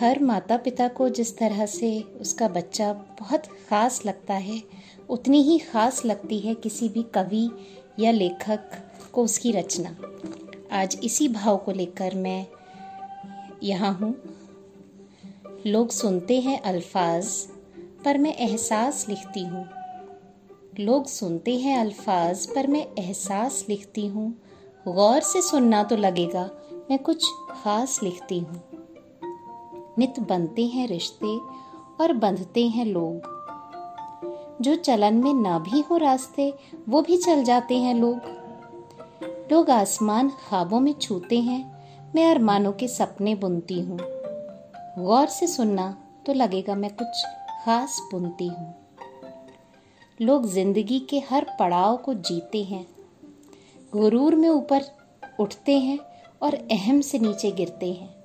हर 0.00 0.18
माता 0.18 0.56
पिता 0.56 0.86
को 0.88 1.08
जिस 1.08 1.36
तरह 1.38 1.66
से 1.66 1.88
उसका 2.20 2.46
बच्चा 2.48 2.92
बहुत 2.92 3.46
ख़ास 3.68 4.00
लगता 4.06 4.34
है, 4.34 4.62
उतनी 5.08 5.42
ही 5.42 5.58
ख़ास 5.58 6.04
लगती 6.04 6.38
है 6.38 6.54
किसी 6.54 6.88
भी 6.88 7.02
कवि 7.14 7.50
या 8.00 8.10
लेखक 8.10 8.70
को 9.12 9.24
उसकी 9.24 9.52
रचना। 9.52 9.94
आज 10.72 10.98
इसी 11.04 11.28
भाव 11.28 11.56
को 11.56 11.72
लेकर 11.72 12.14
मैं 12.14 12.46
यहाँ 13.62 13.92
हूँ। 13.94 14.14
लोग 15.66 15.90
सुनते 15.90 16.40
हैं 16.40 16.60
अल्फाज, 16.62 17.34
पर 18.04 18.18
मैं 18.18 18.34
एहसास 18.36 19.06
लिखती 19.08 19.44
हूँ। 19.44 19.68
लोग 20.80 21.06
सुनते 21.06 21.58
हैं 21.58 21.78
अल्फाज, 21.78 22.46
पर 22.46 22.66
मैं 22.66 22.86
एहसास 22.98 23.64
लिखती 23.68 24.06
हूँ। 24.06 24.30
गौर 24.88 25.20
से 25.22 25.42
सुनना 25.42 25.84
तो 25.84 25.96
लगेगा, 25.96 26.50
मैं 26.90 26.98
कुछ 26.98 27.30
खास 27.50 28.00
लिखती 28.02 28.38
हूँ। 28.38 28.79
नित 30.00 30.20
बनते 30.20 30.66
हैं 30.66 30.88
रिश्ते 30.88 31.36
और 32.02 32.12
बंधते 32.12 32.66
हैं 32.68 32.86
लोग। 32.86 33.38
जो 34.60 34.74
चलन 34.74 35.14
में 35.14 35.34
ना 35.34 35.58
भी 35.58 35.80
हो 35.80 35.96
रास्ते, 35.96 36.54
वो 36.88 37.02
भी 37.02 37.16
चल 37.16 37.44
जाते 37.44 37.76
हैं 37.76 37.94
लोग। 37.94 38.16
लोग 39.52 39.70
आसमान 39.70 40.28
ख्वाबों 40.28 40.80
में 40.80 40.92
छूते 40.92 41.40
हैं, 41.40 41.82
मैं 42.14 42.30
अरमानों 42.30 42.72
के 42.72 42.88
सपने 42.88 43.34
बुनती 43.34 43.80
हूँ। 43.80 43.98
गौर 44.98 45.26
से 45.26 45.46
सुनना 45.46 45.96
तो 46.26 46.32
लगेगा 46.32 46.74
मैं 46.74 46.90
कुछ 46.94 47.24
खास 47.64 48.00
बुनती 48.12 48.46
हूँ। 48.46 48.74
लोग 50.20 50.46
ज़िंदगी 50.46 50.98
के 51.00 51.18
हर 51.18 51.46
पड़ाव 51.58 51.96
को 51.96 52.14
जीते 52.14 52.62
हैं। 52.64 52.86
गुरूर 53.92 54.34
में 54.34 54.48
ऊपर 54.48 54.82
उठते 55.40 55.78
हैं 55.78 55.98
और 56.42 56.54
अहम 56.54 57.00
से 57.00 57.18
नीचे 57.18 57.50
गिरते 57.50 57.92
हैं। 57.92 58.19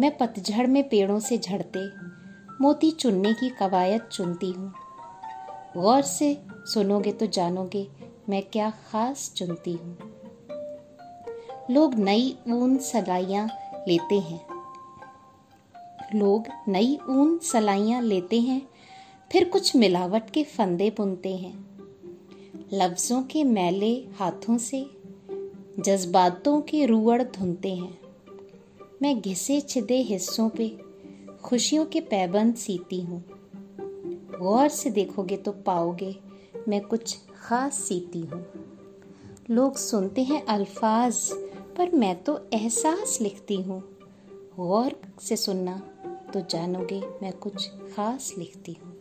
मैं 0.00 0.16
पतझड़ 0.18 0.66
में 0.66 0.88
पेड़ों 0.88 1.20
से 1.20 1.38
झड़ते, 1.38 1.80
मोती 2.60 2.90
चुनने 2.90 3.32
की 3.32 3.48
कवायद 3.50 4.00
चुनती 4.00 4.50
हूँ। 4.50 4.72
गौर 5.76 6.02
से 6.02 6.38
सुनोगे 6.64 7.12
तो 7.12 7.26
जानोगे 7.26 7.88
मैं 8.28 8.42
क्या 8.42 8.70
खास 8.70 9.32
चुनती 9.36 9.72
हूँ। 9.72 9.98
लोग 11.70 11.94
नई 11.94 12.36
ऊन 12.48 12.78
सलाइयाँ 12.78 13.48
लेते 13.88 14.14
हैं। 14.14 14.46
लोग 16.14 16.44
नई 16.68 16.98
ऊन 17.08 17.38
सलाइयाँ 17.38 18.02
लेते 18.02 18.40
हैं, 18.40 18.62
फिर 19.32 19.48
कुछ 19.48 19.76
मिलावट 19.76 20.30
के 20.30 20.44
फंदे 20.44 20.90
बुनते 20.90 21.36
हैं। 21.36 21.66
लफ्ज़ों 22.72 23.22
के 23.22 23.44
मैले 23.44 23.94
हाथों 24.18 24.58
से, 24.58 24.90
जज्बातों 25.78 26.60
के 26.60 26.86
रुअड़ 26.86 27.22
धुनते 27.22 27.74
हैं। 27.74 28.05
मैं 29.02 29.20
घिसे 29.20 29.60
छिदे 29.60 29.96
हिस्सों 30.02 30.48
पे 30.48 30.68
खुशियों 31.42 31.86
के 31.86 32.00
पैबंद 32.00 32.54
सीती 32.54 33.00
हूँ। 33.00 33.24
गौर 34.38 34.68
से 34.68 34.90
देखोगे 34.90 35.36
तो 35.36 35.52
पाओगे 35.52 36.16
मैं 36.68 36.80
कुछ 36.80 37.16
खास 37.42 37.74
सीती 37.74 38.20
हूँ। 38.20 38.44
लोग 39.50 39.76
सुनते 39.76 40.22
हैं 40.22 40.44
अल्फाज, 40.46 41.30
पर 41.76 41.90
मैं 41.90 42.22
तो 42.22 42.48
एहसास 42.52 43.18
लिखती 43.20 43.62
हूँ। 43.62 43.80
गौर 44.56 45.00
से 45.20 45.36
सुनना 45.36 45.76
तो 46.34 46.40
जानोगे 46.40 47.02
मैं 47.22 47.32
कुछ 47.32 47.68
खास 47.68 48.34
लिखती 48.38 48.72
हूँ। 48.72 48.95